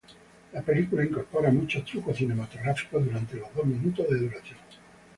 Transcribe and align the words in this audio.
La 0.53 0.63
película 0.63 1.05
incorpora 1.05 1.51
muchos 1.51 1.85
trucos 1.85 2.17
cinematográficos 2.17 3.05
durante 3.05 3.35
los 3.37 3.53
dos 3.53 3.67
minutos 3.67 4.09
de 4.09 4.17
duración. 4.17 4.57